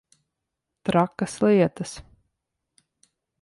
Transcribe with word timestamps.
Trakas 0.89 1.35
lietas. 1.45 1.91